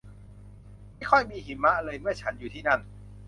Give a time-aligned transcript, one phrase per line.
[0.95, 2.79] ไม่ค่อยมีหิมะเลยเมื่อฉันอยู่ที่นั่น